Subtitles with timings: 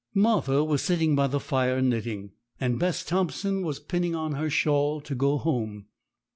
[0.15, 4.99] Martha was sitting by the fire knitting, and Bess Thompson was pinning on her shawl
[4.99, 5.85] to go home.